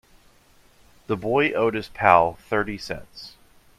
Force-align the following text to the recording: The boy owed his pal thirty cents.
The 1.05 1.15
boy 1.15 1.51
owed 1.51 1.75
his 1.75 1.89
pal 1.89 2.33
thirty 2.49 2.79
cents. 2.79 3.35